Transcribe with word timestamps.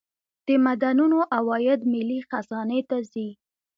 د 0.47 0.47
معدنونو 0.65 1.19
عواید 1.37 1.81
ملي 1.93 2.19
خزانې 2.29 2.81
ته 2.89 2.97
ځي 3.11 3.29